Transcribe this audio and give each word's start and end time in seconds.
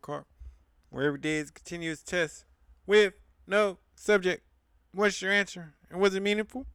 card, 0.00 0.24
where 0.90 1.04
every 1.04 1.18
day 1.18 1.36
is 1.36 1.50
a 1.50 1.52
continuous 1.52 2.02
test 2.02 2.44
with 2.86 3.14
no 3.46 3.78
subject. 3.94 4.42
What's 4.92 5.20
your 5.20 5.32
answer? 5.32 5.74
And 5.90 6.00
was 6.00 6.14
it 6.14 6.22
meaningful? 6.22 6.66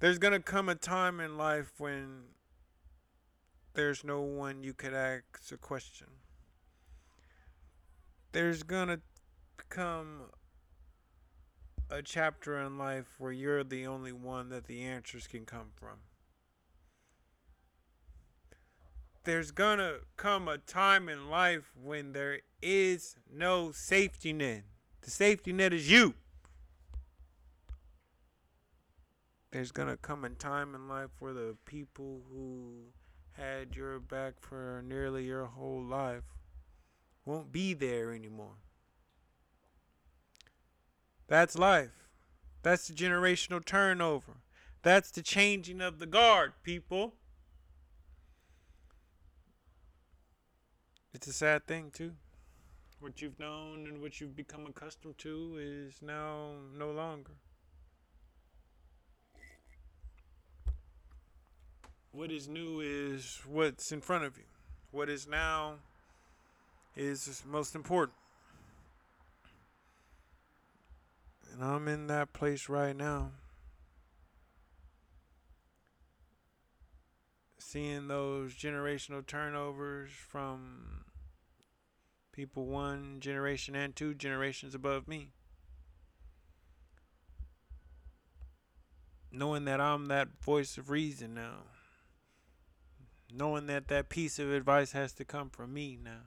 There's 0.00 0.18
gonna 0.18 0.40
come 0.40 0.68
a 0.68 0.74
time 0.74 1.20
in 1.20 1.36
life 1.36 1.72
when 1.78 2.24
there's 3.74 4.04
no 4.04 4.20
one 4.20 4.62
you 4.62 4.74
could 4.74 4.94
ask 4.94 5.24
a 5.52 5.56
question. 5.56 6.08
There's 8.32 8.62
gonna 8.62 9.00
come 9.68 10.30
a 11.90 12.02
chapter 12.02 12.58
in 12.58 12.78
life 12.78 13.14
where 13.18 13.32
you're 13.32 13.64
the 13.64 13.86
only 13.86 14.12
one 14.12 14.48
that 14.48 14.66
the 14.66 14.82
answers 14.82 15.26
can 15.26 15.44
come 15.44 15.70
from. 15.74 15.98
There's 19.24 19.52
gonna 19.52 19.98
come 20.16 20.48
a 20.48 20.58
time 20.58 21.08
in 21.08 21.30
life 21.30 21.70
when 21.80 22.12
there 22.12 22.40
is 22.60 23.14
no 23.32 23.70
safety 23.70 24.32
net. 24.32 24.64
The 25.02 25.10
safety 25.10 25.52
net 25.52 25.72
is 25.72 25.90
you. 25.90 26.14
There's 29.52 29.70
gonna 29.70 29.96
come 29.96 30.24
a 30.24 30.30
time 30.30 30.74
in 30.74 30.88
life 30.88 31.10
where 31.20 31.32
the 31.32 31.56
people 31.66 32.22
who 32.32 32.86
had 33.32 33.76
your 33.76 34.00
back 34.00 34.34
for 34.40 34.82
nearly 34.84 35.24
your 35.24 35.46
whole 35.46 35.82
life 35.82 36.24
won't 37.24 37.52
be 37.52 37.74
there 37.74 38.12
anymore. 38.12 38.56
That's 41.28 41.56
life. 41.56 42.08
That's 42.62 42.88
the 42.88 42.94
generational 42.94 43.64
turnover. 43.64 44.38
That's 44.82 45.10
the 45.10 45.22
changing 45.22 45.80
of 45.80 46.00
the 46.00 46.06
guard, 46.06 46.54
people. 46.64 47.14
It's 51.14 51.26
a 51.26 51.32
sad 51.32 51.66
thing, 51.66 51.90
too. 51.92 52.12
What 53.00 53.20
you've 53.20 53.38
known 53.38 53.86
and 53.86 54.00
what 54.00 54.20
you've 54.20 54.36
become 54.36 54.66
accustomed 54.66 55.18
to 55.18 55.58
is 55.60 56.00
now 56.00 56.52
no 56.76 56.90
longer. 56.90 57.32
What 62.12 62.30
is 62.30 62.48
new 62.48 62.80
is 62.80 63.40
what's 63.46 63.90
in 63.92 64.00
front 64.00 64.24
of 64.24 64.36
you. 64.36 64.44
What 64.90 65.08
is 65.08 65.26
now 65.26 65.76
is 66.96 67.42
most 67.46 67.74
important. 67.74 68.16
And 71.52 71.64
I'm 71.64 71.88
in 71.88 72.06
that 72.06 72.32
place 72.32 72.68
right 72.68 72.96
now. 72.96 73.32
Seeing 77.72 78.06
those 78.06 78.52
generational 78.52 79.26
turnovers 79.26 80.10
from 80.10 81.06
people 82.30 82.66
one 82.66 83.16
generation 83.18 83.74
and 83.74 83.96
two 83.96 84.12
generations 84.12 84.74
above 84.74 85.08
me. 85.08 85.30
Knowing 89.30 89.64
that 89.64 89.80
I'm 89.80 90.04
that 90.08 90.38
voice 90.38 90.76
of 90.76 90.90
reason 90.90 91.32
now. 91.32 91.60
Knowing 93.32 93.68
that 93.68 93.88
that 93.88 94.10
piece 94.10 94.38
of 94.38 94.52
advice 94.52 94.92
has 94.92 95.14
to 95.14 95.24
come 95.24 95.48
from 95.48 95.72
me 95.72 95.96
now. 96.04 96.24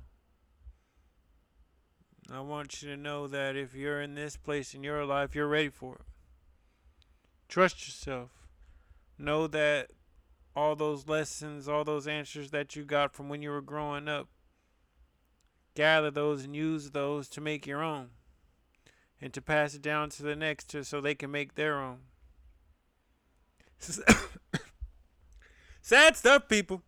I 2.35 2.39
want 2.39 2.81
you 2.81 2.89
to 2.89 2.97
know 2.97 3.27
that 3.27 3.55
if 3.55 3.75
you're 3.75 4.01
in 4.01 4.16
this 4.16 4.35
place 4.35 4.73
in 4.73 4.83
your 4.83 5.05
life, 5.05 5.35
you're 5.35 5.47
ready 5.47 5.69
for 5.69 5.93
it. 5.93 6.05
Trust 7.47 7.85
yourself. 7.85 8.31
Know 9.19 9.45
that 9.45 9.91
all 10.56 10.75
those 10.75 11.08
lessons, 11.08 11.67
all 11.67 11.84
those 11.84 12.08
answers 12.08 12.52
that 12.52 12.75
you 12.75 12.86
got 12.86 13.14
from 13.14 13.30
when 13.30 13.42
you 13.42 13.50
were 13.50 13.61
growing 13.61 14.08
up, 14.08 14.30
gather 15.75 16.09
those 16.09 16.46
and 16.46 16.56
use 16.56 16.91
those 16.91 17.28
to 17.29 17.41
make 17.41 17.68
your 17.68 17.84
own 17.84 18.09
and 19.22 19.34
to 19.34 19.41
pass 19.41 19.74
it 19.74 19.81
down 19.81 20.09
to 20.09 20.24
the 20.24 20.35
next 20.35 20.69
to, 20.69 20.84
so 20.84 21.02
they 21.02 21.16
can 21.16 21.31
make 21.31 21.56
their 21.56 21.81
own. 21.81 22.00
Sad 25.81 26.16
stuff, 26.16 26.47
people. 26.47 26.81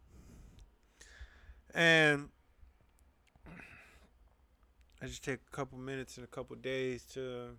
And 1.74 2.30
I 5.02 5.06
just 5.06 5.24
take 5.24 5.40
a 5.48 5.56
couple 5.56 5.78
minutes 5.78 6.18
and 6.18 6.24
a 6.24 6.28
couple 6.28 6.56
days 6.56 7.04
to 7.14 7.50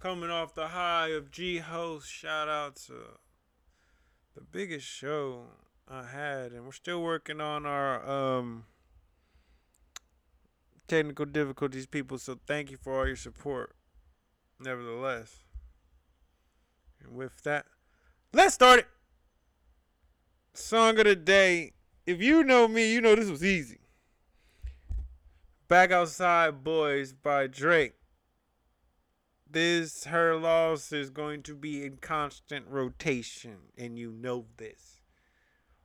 coming 0.00 0.30
off 0.30 0.54
the 0.54 0.68
high 0.68 1.08
of 1.08 1.30
G 1.30 1.58
host. 1.58 2.10
Shout 2.10 2.48
out 2.48 2.76
to 2.86 2.94
the 4.34 4.40
biggest 4.40 4.86
show 4.86 5.44
I 5.88 6.04
had, 6.04 6.52
and 6.52 6.64
we're 6.64 6.72
still 6.72 7.02
working 7.02 7.40
on 7.40 7.66
our 7.66 8.08
um 8.08 8.64
technical 10.86 11.24
difficulties, 11.26 11.86
people. 11.86 12.18
So 12.18 12.38
thank 12.46 12.70
you 12.70 12.76
for 12.76 12.98
all 12.98 13.06
your 13.06 13.16
support. 13.16 13.74
Nevertheless, 14.58 15.44
and 17.02 17.16
with 17.16 17.42
that, 17.44 17.66
let's 18.32 18.54
start 18.54 18.80
it. 18.80 18.88
Song 20.52 20.98
of 20.98 21.04
the 21.04 21.16
day. 21.16 21.72
If 22.06 22.20
you 22.20 22.42
know 22.44 22.68
me, 22.68 22.92
you 22.92 23.00
know 23.00 23.14
this 23.14 23.30
was 23.30 23.44
easy. 23.44 23.78
Back 25.68 25.92
Outside 25.92 26.64
Boys 26.64 27.12
by 27.12 27.46
Drake. 27.46 27.94
This, 29.52 30.04
her 30.04 30.36
loss 30.36 30.92
is 30.92 31.10
going 31.10 31.42
to 31.42 31.56
be 31.56 31.84
in 31.84 31.96
constant 31.96 32.66
rotation, 32.68 33.56
and 33.76 33.98
you 33.98 34.12
know 34.12 34.46
this. 34.56 35.00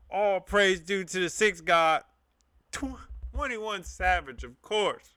All 0.10 0.40
praise 0.40 0.80
due 0.80 1.04
to 1.04 1.20
the 1.20 1.30
six 1.30 1.62
God, 1.62 2.04
21 2.72 3.84
Savage, 3.84 4.44
of 4.44 4.62
course. 4.62 5.16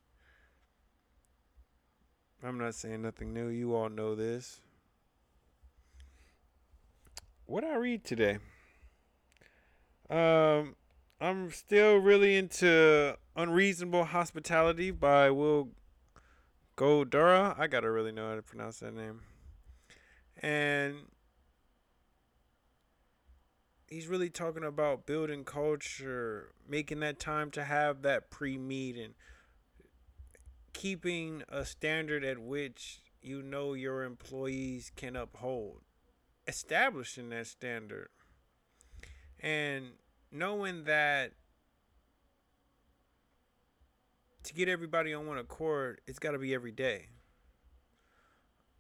I'm 2.43 2.57
not 2.57 2.75
saying 2.75 3.03
nothing 3.03 3.35
new. 3.35 3.49
You 3.49 3.75
all 3.75 3.91
know 3.91 4.15
this. 4.15 4.61
What 7.45 7.65
I 7.65 7.77
read 7.77 8.05
today? 8.05 8.39
Um, 10.09 10.77
I'm 11.21 11.51
still 11.51 11.97
really 11.97 12.37
into 12.37 13.17
Unreasonable 13.37 14.05
Hospitality 14.05 14.91
by 14.91 15.31
Will 15.31 15.69
Guidara. 16.79 17.59
I 17.59 17.67
gotta 17.67 17.91
really 17.91 18.13
know 18.13 18.29
how 18.29 18.37
to 18.37 18.43
pronounce 18.43 18.79
that 18.79 18.95
name. 18.95 19.23
And 20.41 20.95
he's 23.89 24.07
really 24.07 24.31
talking 24.31 24.63
about 24.63 25.05
building 25.05 25.43
culture, 25.45 26.53
making 26.69 27.01
that 27.01 27.19
time 27.19 27.51
to 27.51 27.65
have 27.65 28.03
that 28.03 28.31
pre 28.31 28.57
meet, 28.57 28.97
and 28.97 29.15
keeping 30.73 31.43
a 31.49 31.65
standard 31.65 32.23
at 32.23 32.39
which 32.39 33.01
you 33.21 33.43
know 33.43 33.75
your 33.75 34.05
employees 34.05 34.93
can 34.95 35.17
uphold, 35.17 35.81
establishing 36.47 37.31
that 37.31 37.49
standard, 37.49 38.11
and 39.41 39.87
knowing 40.31 40.85
that 40.85 41.33
to 44.49 44.55
get 44.55 44.69
everybody 44.69 45.13
on 45.13 45.27
one 45.27 45.39
accord, 45.39 46.01
it's 46.07 46.19
got 46.19 46.33
to 46.33 46.39
be 46.39 46.55
every 46.55 46.73
day. 46.73 47.09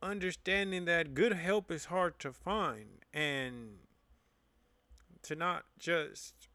Understanding 0.02 0.86
that 0.86 1.14
good 1.14 1.34
help 1.34 1.70
is 1.70 1.86
hard 1.86 2.18
to 2.20 2.32
find 2.32 3.04
and 3.12 3.78
to 5.22 5.36
not 5.36 5.64
just 5.78 6.48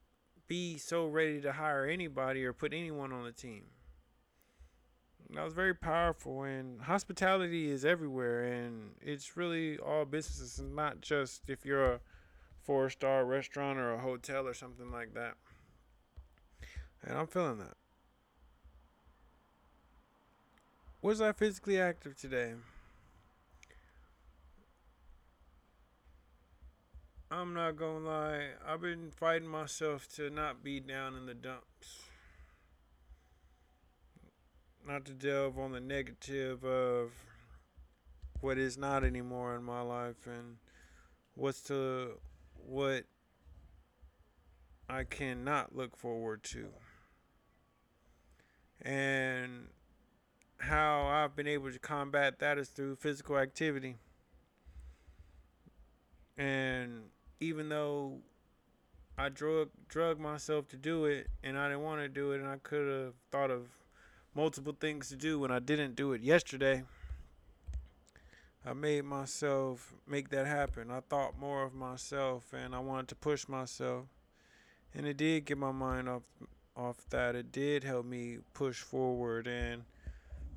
be 0.47 0.77
so 0.77 1.05
ready 1.05 1.39
to 1.41 1.53
hire 1.53 1.85
anybody 1.85 2.43
or 2.43 2.53
put 2.53 2.73
anyone 2.73 3.13
on 3.13 3.23
the 3.23 3.31
team. 3.31 3.65
That 5.29 5.45
was 5.45 5.53
very 5.53 5.73
powerful, 5.73 6.43
and 6.43 6.81
hospitality 6.81 7.69
is 7.69 7.85
everywhere, 7.85 8.43
and 8.43 8.91
it's 9.01 9.35
really 9.35 9.77
all 9.77 10.05
businesses, 10.05 10.61
not 10.61 11.01
just 11.01 11.49
if 11.49 11.65
you're 11.65 11.93
a 11.93 11.99
four 12.61 12.89
star 12.89 13.25
restaurant 13.25 13.77
or 13.77 13.93
a 13.93 13.99
hotel 13.99 14.47
or 14.47 14.53
something 14.53 14.91
like 14.91 15.13
that. 15.13 15.35
And 17.03 17.17
I'm 17.17 17.27
feeling 17.27 17.59
that. 17.59 17.75
Was 21.03 21.19
I 21.19 21.33
physically 21.33 21.77
active 21.77 22.17
today? 22.17 22.53
I'm 27.29 27.53
not 27.53 27.75
gonna 27.75 28.05
lie, 28.05 28.51
I've 28.65 28.79
been 28.79 29.11
fighting 29.11 29.49
myself 29.49 30.07
to 30.15 30.29
not 30.29 30.63
be 30.63 30.79
down 30.79 31.15
in 31.15 31.25
the 31.25 31.33
dumps. 31.33 32.03
Not 34.87 35.03
to 35.03 35.11
delve 35.11 35.59
on 35.59 35.73
the 35.73 35.81
negative 35.81 36.63
of 36.63 37.11
what 38.39 38.57
is 38.57 38.77
not 38.77 39.03
anymore 39.03 39.57
in 39.57 39.63
my 39.63 39.81
life 39.81 40.25
and 40.25 40.55
what's 41.35 41.63
to 41.63 42.11
what 42.55 43.03
I 44.87 45.03
cannot 45.03 45.75
look 45.75 45.97
forward 45.97 46.43
to. 46.43 46.69
And 48.81 49.67
how 50.63 51.07
I've 51.07 51.35
been 51.35 51.47
able 51.47 51.71
to 51.71 51.79
combat 51.79 52.39
that 52.39 52.57
is 52.57 52.69
through 52.69 52.95
physical 52.95 53.37
activity. 53.37 53.97
And 56.37 57.03
even 57.39 57.69
though 57.69 58.19
I 59.17 59.29
drug 59.29 59.69
drug 59.87 60.19
myself 60.19 60.67
to 60.69 60.77
do 60.77 61.05
it, 61.05 61.27
and 61.43 61.57
I 61.57 61.67
didn't 61.67 61.83
want 61.83 62.01
to 62.01 62.07
do 62.07 62.31
it, 62.31 62.39
and 62.39 62.49
I 62.49 62.57
could 62.57 62.87
have 62.87 63.13
thought 63.31 63.51
of 63.51 63.67
multiple 64.33 64.75
things 64.79 65.09
to 65.09 65.15
do 65.15 65.39
when 65.39 65.51
I 65.51 65.59
didn't 65.59 65.95
do 65.95 66.13
it 66.13 66.21
yesterday. 66.21 66.83
I 68.65 68.71
made 68.73 69.03
myself 69.03 69.93
make 70.07 70.29
that 70.29 70.47
happen. 70.47 70.89
I 70.89 71.01
thought 71.01 71.37
more 71.37 71.63
of 71.63 71.73
myself, 71.73 72.53
and 72.53 72.73
I 72.73 72.79
wanted 72.79 73.09
to 73.09 73.15
push 73.15 73.47
myself, 73.47 74.05
and 74.95 75.05
it 75.05 75.17
did 75.17 75.45
get 75.45 75.57
my 75.57 75.71
mind 75.71 76.09
off 76.09 76.23
off 76.75 77.05
that. 77.09 77.35
It 77.35 77.51
did 77.51 77.83
help 77.83 78.05
me 78.05 78.39
push 78.53 78.79
forward, 78.79 79.47
and 79.47 79.83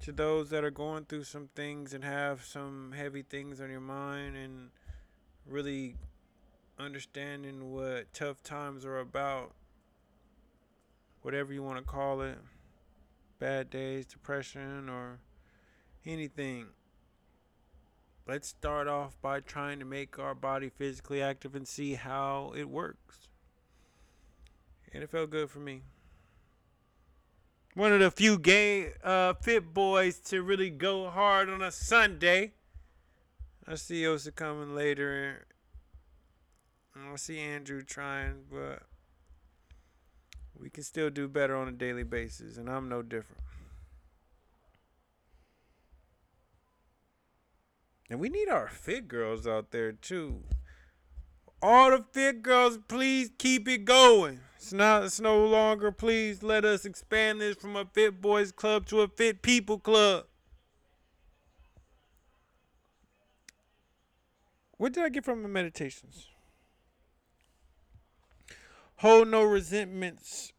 to 0.01 0.13
those 0.13 0.51
that 0.51 0.65
are 0.65 0.71
going 0.71 1.05
through 1.05 1.25
some 1.25 1.49
things 1.55 1.95
and 1.95 2.05
have 2.05 2.45
some 2.45 2.93
heavy 2.97 3.23
things 3.23 3.61
on 3.61 3.71
your 3.71 3.81
mind 3.81 4.37
and 4.37 4.71
really 5.47 5.97
understanding 6.79 7.73
what 7.73 8.13
tough 8.13 8.43
times 8.43 8.85
are 8.85 8.99
about, 8.99 9.53
whatever 11.23 11.53
you 11.53 11.63
want 11.63 11.79
to 11.79 11.85
call 11.85 12.21
it 12.21 12.39
bad 13.39 13.71
days, 13.71 14.07
depression, 14.07 14.89
or 14.89 15.19
anything. 16.05 16.67
Let's 18.27 18.49
start 18.49 18.89
off 18.89 19.21
by 19.23 19.41
trying 19.41 19.79
to 19.79 19.85
make 19.85 20.19
our 20.19 20.35
body 20.35 20.69
physically 20.69 21.23
active 21.23 21.55
and 21.55 21.67
see 21.67 21.95
how 21.95 22.53
it 22.57 22.69
works. 22.69 23.29
And 24.93 25.03
it 25.03 25.11
felt 25.11 25.31
good 25.31 25.51
for 25.51 25.61
me. 25.61 25.83
One 27.77 27.93
of 27.93 28.01
the 28.01 28.11
few 28.11 28.39
gay 28.39 28.93
uh, 29.05 29.35
fit 29.35 29.75
boys 29.75 30.19
to 30.31 30.41
really 30.41 30.71
go 30.71 31.11
hard 31.11 31.51
on 31.51 31.61
a 31.61 31.71
Sunday. 31.71 32.53
I 33.69 33.75
see 33.75 34.07
Osa 34.07 34.33
coming 34.33 34.75
later. 34.75 35.45
I 36.97 37.17
see 37.17 37.39
Andrew 37.39 37.83
trying, 37.83 38.45
but 38.51 38.85
we 40.59 40.71
can 40.71 40.85
still 40.85 41.11
do 41.11 41.29
better 41.29 41.55
on 41.55 41.69
a 41.69 41.73
daily 41.73 42.03
basis, 42.03 42.57
and 42.57 42.71
I'm 42.71 42.89
no 42.89 43.03
different. 43.03 43.43
And 48.09 48.19
we 48.19 48.31
need 48.31 48.49
our 48.49 48.69
fit 48.69 49.07
girls 49.07 49.47
out 49.47 49.71
there 49.71 49.93
too. 49.93 50.45
All 51.61 51.91
the 51.91 52.03
fit 52.11 52.41
girls, 52.43 52.79
please 52.89 53.31
keep 53.37 53.69
it 53.69 53.85
going. 53.85 54.41
It's 54.57 54.73
not 54.73 55.05
it's 55.05 55.21
no 55.21 55.45
longer 55.47 55.93
please 55.93 56.43
let 56.43 56.65
us 56.65 56.85
expand 56.85 57.41
this 57.41 57.57
from 57.57 57.77
a 57.77 57.85
fit 57.85 58.21
boys 58.21 58.53
club 58.53 58.87
to 58.87 59.03
a 59.03 59.09
fit 59.09 59.43
people 59.43 59.79
club. 59.79 60.25
What 64.79 64.93
did 64.93 65.05
I 65.05 65.09
get 65.09 65.25
from 65.25 65.43
the 65.43 65.49
meditations? 65.49 66.27
Hold 68.97 69.29
no 69.29 69.43
resentments, 69.43 70.53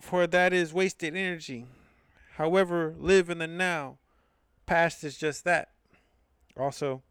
for 0.00 0.26
that 0.26 0.52
is 0.52 0.74
wasted 0.74 1.16
energy. 1.16 1.66
However, 2.34 2.94
live 2.98 3.30
in 3.30 3.38
the 3.38 3.46
now. 3.46 3.98
Past 4.66 5.04
is 5.04 5.16
just 5.16 5.44
that. 5.44 5.70
Also, 6.56 7.02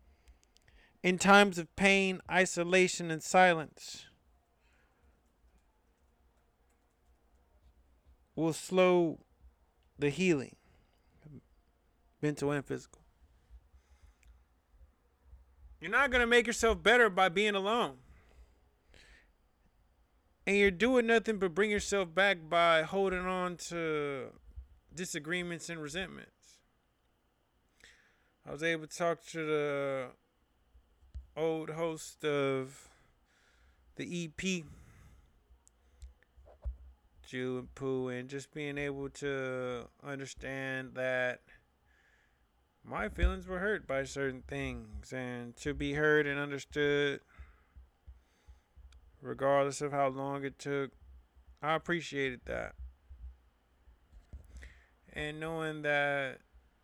in 1.02 1.18
times 1.18 1.58
of 1.58 1.74
pain, 1.76 2.20
isolation, 2.30 3.10
and 3.10 3.24
silence, 3.24 4.06
will 8.36 8.54
slow 8.54 9.20
the 9.98 10.10
healing, 10.10 10.56
mental 12.22 12.52
and 12.52 12.66
physical. 12.66 13.02
You're 15.80 15.92
not 15.92 16.10
going 16.10 16.22
to 16.22 16.28
make 16.28 16.48
yourself 16.48 16.82
better 16.82 17.10
by 17.10 17.30
being 17.30 17.56
alone 17.56 17.98
and 20.48 20.58
you're 20.58 20.72
doing 20.72 21.08
nothing 21.08 21.38
but 21.38 21.56
bring 21.56 21.72
yourself 21.72 22.14
back 22.14 22.38
by 22.50 22.84
holding 22.84 23.26
on 23.26 23.58
to 23.58 24.28
disagreements 24.94 25.70
and 25.70 25.82
resentments. 25.82 26.32
I 28.48 28.52
was 28.52 28.62
able 28.62 28.86
to 28.86 28.96
talk 28.96 29.26
to 29.32 29.46
the 29.46 30.08
old 31.36 31.72
host 31.72 32.24
of 32.24 32.90
the 33.96 34.26
EP, 34.26 34.64
Jew 37.26 37.58
and 37.60 37.76
Pooh, 37.76 38.10
and 38.10 38.30
just 38.30 38.54
being 38.54 38.78
able 38.78 39.10
to 39.10 39.88
understand 40.04 40.92
that 40.96 41.42
my 42.84 43.10
feelings 43.10 43.48
were 43.48 43.60
hurt 43.60 43.88
by 43.88 44.04
certain 44.04 44.44
things, 44.48 45.12
and 45.12 45.56
to 45.58 45.74
be 45.74 45.94
heard 45.94 46.28
and 46.28 46.40
understood 46.40 47.22
regardless 49.22 49.82
of 49.82 49.92
how 49.92 50.08
long 50.08 50.44
it 50.46 50.60
took. 50.60 50.92
I 51.62 51.74
appreciated 51.74 52.42
that. 52.46 52.76
And 55.12 55.40
knowing 55.40 55.82
that 55.82 56.40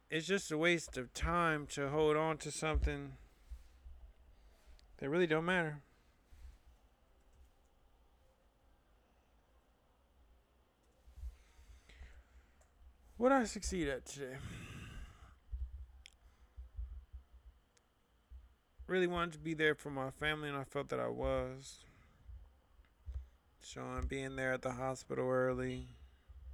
it's 0.09 0.25
just 0.25 0.51
a 0.51 0.57
waste 0.57 0.97
of 0.97 1.13
time 1.13 1.67
to 1.67 1.89
hold 1.89 2.17
on 2.17 2.37
to 2.39 2.51
something 2.51 3.13
that 4.97 5.09
really 5.09 5.27
don't 5.27 5.45
matter. 5.45 5.81
What 13.21 13.31
I 13.31 13.43
succeed 13.43 13.87
at 13.87 14.03
today? 14.03 14.37
Really 18.87 19.05
wanted 19.05 19.33
to 19.33 19.37
be 19.37 19.53
there 19.53 19.75
for 19.75 19.91
my 19.91 20.09
family, 20.09 20.49
and 20.49 20.57
I 20.57 20.63
felt 20.63 20.89
that 20.89 20.99
I 20.99 21.07
was. 21.07 21.85
Sean 23.63 24.07
being 24.07 24.35
there 24.37 24.53
at 24.53 24.63
the 24.63 24.71
hospital 24.71 25.29
early, 25.29 25.89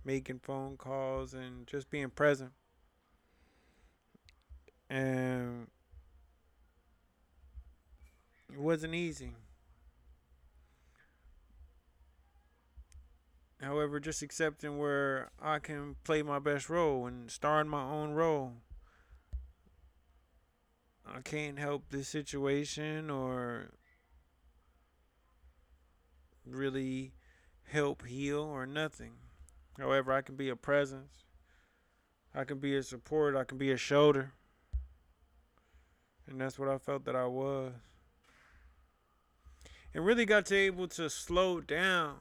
making 0.04 0.40
phone 0.40 0.76
calls, 0.76 1.34
and 1.34 1.66
just 1.68 1.90
being 1.90 2.10
present. 2.10 2.52
And 4.90 5.68
it 8.52 8.60
wasn't 8.60 8.94
easy. 8.94 9.32
However, 13.62 14.00
just 14.00 14.22
accepting 14.22 14.78
where 14.78 15.32
I 15.42 15.60
can 15.60 15.96
play 16.04 16.22
my 16.22 16.40
best 16.40 16.70
role 16.70 17.08
and 17.08 17.32
star 17.32 17.60
in 17.62 17.68
my 17.68 17.84
own 17.84 18.12
role. 18.12 18.54
I 21.06 21.22
can't 21.22 21.58
help 21.58 21.90
this 21.90 22.08
situation 22.08 23.10
or 23.10 23.72
really 26.46 27.14
help 27.64 28.06
heal 28.06 28.42
or 28.42 28.66
nothing. 28.66 29.14
However, 29.78 30.12
I 30.12 30.22
can 30.22 30.36
be 30.36 30.50
a 30.50 30.56
presence. 30.56 31.24
I 32.36 32.44
can 32.44 32.60
be 32.60 32.76
a 32.76 32.84
support. 32.84 33.36
I 33.36 33.44
can 33.44 33.58
be 33.58 33.72
a 33.72 33.78
shoulder. 33.78 34.34
And 36.28 36.40
that's 36.40 36.60
what 36.60 36.70
I 36.70 36.78
felt 36.78 37.06
that 37.06 37.16
I 37.16 37.26
was. 37.26 37.74
And 39.94 40.06
really 40.06 40.26
got 40.26 40.46
to 40.48 40.56
able 40.56 40.88
to 40.90 41.10
slow 41.10 41.62
down 41.62 42.18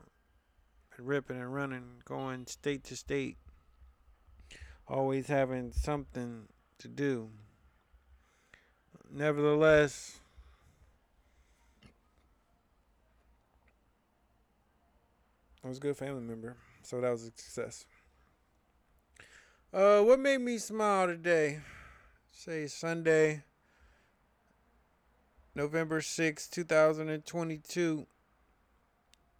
and 0.96 1.06
ripping 1.06 1.36
and 1.36 1.52
running, 1.52 2.02
going 2.04 2.46
state 2.46 2.84
to 2.84 2.96
state. 2.96 3.36
Always 4.88 5.26
having 5.26 5.72
something 5.72 6.48
to 6.78 6.88
do. 6.88 7.30
Nevertheless, 9.10 10.18
I 15.64 15.68
was 15.68 15.78
a 15.78 15.80
good 15.80 15.96
family 15.96 16.22
member, 16.22 16.56
so 16.82 17.00
that 17.00 17.10
was 17.10 17.22
a 17.22 17.26
success. 17.26 17.86
Uh, 19.72 20.00
what 20.02 20.20
made 20.20 20.40
me 20.40 20.58
smile 20.58 21.08
today? 21.08 21.60
Say 22.30 22.66
Sunday, 22.68 23.42
November 25.54 26.00
6, 26.00 26.48
2022, 26.48 28.06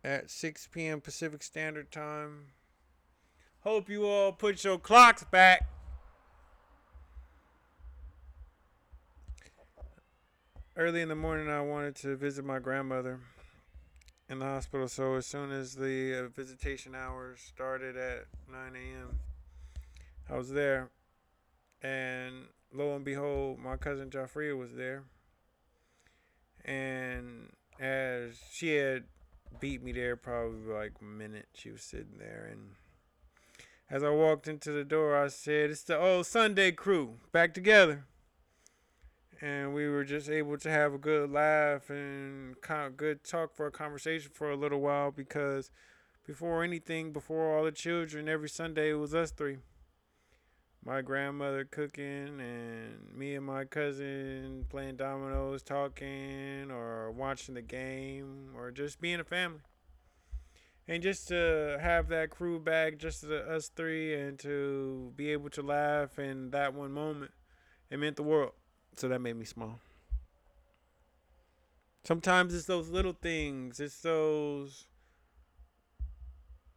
at 0.06 0.30
6 0.30 0.68
p.m. 0.70 1.00
Pacific 1.00 1.42
Standard 1.42 1.90
Time. 1.90 2.52
Hope 3.62 3.88
you 3.88 4.06
all 4.06 4.30
put 4.30 4.62
your 4.62 4.78
clocks 4.78 5.24
back. 5.24 5.68
Early 10.76 11.00
in 11.00 11.08
the 11.08 11.16
morning, 11.16 11.48
I 11.48 11.60
wanted 11.60 11.96
to 11.96 12.14
visit 12.14 12.44
my 12.44 12.60
grandmother 12.60 13.18
in 14.28 14.38
the 14.38 14.44
hospital. 14.44 14.86
So 14.86 15.14
as 15.14 15.26
soon 15.26 15.50
as 15.50 15.74
the 15.74 16.26
uh, 16.26 16.28
visitation 16.28 16.94
hours 16.94 17.40
started 17.40 17.96
at 17.96 18.26
9 18.52 18.76
a.m., 18.76 19.18
I 20.30 20.36
was 20.36 20.52
there, 20.52 20.90
and 21.82 22.44
lo 22.72 22.94
and 22.94 23.04
behold, 23.04 23.58
my 23.58 23.76
cousin 23.76 24.10
Joffrey 24.10 24.56
was 24.56 24.74
there. 24.74 25.02
And 26.64 27.50
as 27.80 28.38
she 28.50 28.74
had 28.74 29.04
beat 29.60 29.82
me 29.82 29.92
there, 29.92 30.16
probably 30.16 30.72
like 30.72 30.92
a 31.00 31.04
minute, 31.04 31.48
she 31.54 31.70
was 31.70 31.82
sitting 31.82 32.18
there, 32.18 32.48
and 32.50 32.70
as 33.88 34.02
I 34.02 34.10
walked 34.10 34.48
into 34.48 34.72
the 34.72 34.84
door, 34.84 35.16
I 35.16 35.28
said, 35.28 35.70
"It's 35.70 35.82
the 35.82 35.98
old 35.98 36.26
Sunday 36.26 36.72
crew 36.72 37.18
back 37.32 37.54
together." 37.54 38.04
and 39.40 39.74
we 39.74 39.88
were 39.88 40.04
just 40.04 40.28
able 40.28 40.56
to 40.58 40.70
have 40.70 40.94
a 40.94 40.98
good 40.98 41.30
laugh 41.30 41.90
and 41.90 42.60
kind 42.60 42.86
of 42.86 42.96
good 42.96 43.22
talk 43.22 43.54
for 43.54 43.66
a 43.66 43.70
conversation 43.70 44.30
for 44.32 44.50
a 44.50 44.56
little 44.56 44.80
while 44.80 45.10
because 45.10 45.70
before 46.26 46.64
anything, 46.64 47.12
before 47.12 47.56
all 47.56 47.64
the 47.64 47.72
children, 47.72 48.28
every 48.28 48.48
Sunday 48.48 48.90
it 48.90 48.94
was 48.94 49.14
us 49.14 49.30
three. 49.30 49.58
My 50.86 51.02
grandmother 51.02 51.64
cooking 51.64 52.38
and 52.38 53.12
me 53.12 53.34
and 53.34 53.44
my 53.44 53.64
cousin 53.64 54.66
playing 54.68 54.94
dominoes, 54.94 55.64
talking 55.64 56.70
or 56.70 57.10
watching 57.10 57.56
the 57.56 57.62
game 57.62 58.50
or 58.56 58.70
just 58.70 59.00
being 59.00 59.18
a 59.18 59.24
family. 59.24 59.62
And 60.86 61.02
just 61.02 61.26
to 61.26 61.76
have 61.80 62.06
that 62.10 62.30
crew 62.30 62.60
back, 62.60 62.98
just 62.98 63.24
us 63.24 63.68
three, 63.74 64.14
and 64.14 64.38
to 64.38 65.12
be 65.16 65.30
able 65.30 65.50
to 65.50 65.62
laugh 65.62 66.20
in 66.20 66.50
that 66.50 66.72
one 66.72 66.92
moment, 66.92 67.32
it 67.90 67.98
meant 67.98 68.14
the 68.14 68.22
world. 68.22 68.52
So 68.94 69.08
that 69.08 69.20
made 69.20 69.34
me 69.34 69.44
smile. 69.44 69.80
Sometimes 72.04 72.54
it's 72.54 72.66
those 72.66 72.88
little 72.90 73.16
things, 73.20 73.80
it's 73.80 74.00
those 74.02 74.86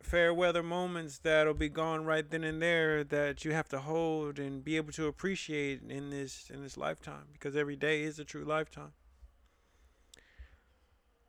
fair 0.02 0.34
weather 0.34 0.64
moments 0.64 1.20
that'll 1.20 1.54
be 1.54 1.70
gone 1.70 2.06
right 2.06 2.30
then 2.30 2.44
and 2.44 2.62
there 2.62 3.04
that 3.04 3.44
you 3.44 3.52
have 3.52 3.68
to 3.70 3.80
hold 3.80 4.40
and 4.40 4.64
be 4.64 4.78
able 4.78 4.94
to 4.94 5.08
appreciate 5.08 5.82
in 5.88 6.10
this 6.10 6.50
in 6.54 6.64
this 6.64 6.78
lifetime 6.78 7.28
because 7.34 7.56
every 7.56 7.76
day 7.76 8.04
is 8.04 8.20
a 8.20 8.26
true 8.26 8.46
lifetime. 8.46 8.94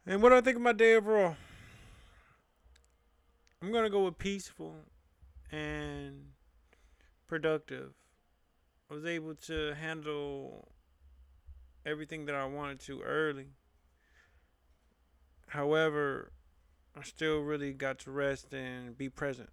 And 0.06 0.22
what 0.22 0.30
do 0.30 0.36
I 0.36 0.40
think 0.40 0.56
of 0.56 0.62
my 0.62 0.72
day 0.72 0.94
overall? 0.94 1.36
I'm 3.62 3.72
gonna 3.72 3.90
go 3.90 4.04
with 4.04 4.18
peaceful 4.18 4.76
and 5.50 6.32
productive. 7.26 7.92
I 8.90 8.94
was 8.94 9.04
able 9.04 9.34
to 9.34 9.74
handle 9.74 10.68
everything 11.84 12.24
that 12.26 12.34
I 12.34 12.46
wanted 12.46 12.80
to 12.80 13.02
early. 13.02 13.48
However, 15.48 16.32
I 16.96 17.02
still 17.02 17.40
really 17.40 17.72
got 17.72 17.98
to 18.00 18.10
rest 18.10 18.52
and 18.52 18.96
be 18.96 19.08
present. 19.08 19.50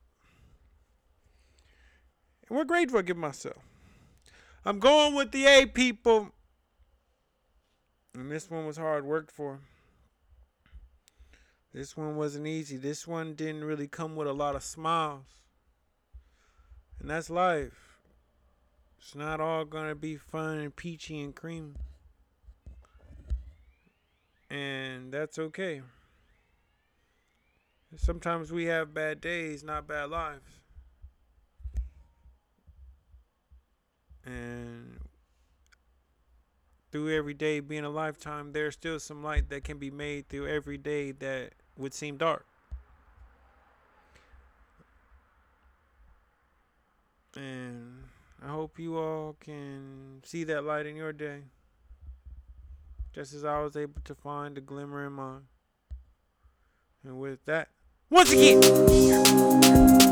And 2.48 2.58
what 2.58 2.67
grade 2.67 2.89
do 2.89 2.98
I 2.98 3.01
give 3.01 3.17
myself? 3.17 3.58
I'm 4.65 4.79
going 4.79 5.15
with 5.15 5.32
the 5.32 5.46
A 5.46 5.65
people. 5.65 6.29
And 8.13 8.32
this 8.32 8.50
one 8.50 8.65
was 8.65 8.77
hard 8.77 9.06
work 9.06 9.32
for. 9.32 9.60
This 11.74 11.96
one 11.96 12.15
wasn't 12.15 12.48
easy. 12.48 12.77
This 12.77 13.08
one 13.08 13.36
didn't 13.36 13.63
really 13.63 13.88
come 13.88 14.15
with 14.15 14.27
a 14.27 14.34
lot 14.34 14.56
of 14.56 14.63
smiles. 14.63 15.25
And 17.00 17.10
that's 17.10 17.29
life. 17.29 18.00
It's 18.98 19.13
not 19.13 19.39
all 19.39 19.63
going 19.63 19.88
to 19.88 19.96
be 19.96 20.15
fun 20.15 20.58
and 20.58 20.75
peachy 20.75 21.22
and 21.22 21.36
cream. 21.36 21.75
and 24.50 25.12
that's 25.12 25.38
okay. 25.38 25.82
Sometimes 27.96 28.51
we 28.51 28.65
have 28.65 28.94
bad 28.94 29.22
days, 29.22 29.63
not 29.63 29.88
bad 29.88 30.10
lives. 30.10 30.60
And 34.25 35.00
through 36.91 37.15
every 37.15 37.34
day 37.34 37.60
being 37.62 37.86
a 37.86 37.89
lifetime, 37.89 38.51
there's 38.51 38.74
still 38.74 39.00
some 39.00 39.24
light 39.24 39.50
that 39.50 39.63
can 39.63 39.77
be 39.77 39.89
made 39.89 40.27
through 40.27 40.48
every 40.48 40.77
day 40.77 41.12
that 41.13 41.53
would 41.77 41.94
seem 41.94 42.17
dark. 42.17 42.46
And 47.36 48.03
I 48.44 48.50
hope 48.50 48.79
you 48.79 48.98
all 48.98 49.38
can 49.39 50.22
see 50.24 50.44
that 50.44 50.63
light 50.63 50.86
in 50.86 50.96
your 50.96 51.13
day 51.13 51.44
just 53.13 53.34
as 53.34 53.44
I 53.44 53.62
was 53.62 53.75
able 53.75 54.01
to 54.03 54.13
find 54.13 54.58
a 54.58 54.62
glimmer 54.62 55.06
in 55.08 55.13
mine. 55.13 55.48
And 57.03 57.20
with 57.20 57.46
that, 57.46 57.70
once 58.09 58.31
again. 58.31 60.06